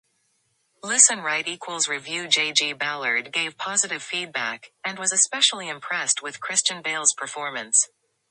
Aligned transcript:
J. 0.83 2.51
G. 2.53 2.73
Ballard 2.73 3.31
gave 3.31 3.55
positive 3.59 4.01
feedback, 4.01 4.71
and 4.83 4.97
was 4.97 5.11
especially 5.13 5.69
impressed 5.69 6.23
with 6.23 6.41
Christian 6.41 6.81
Bale's 6.81 7.13
performance. 7.13 7.87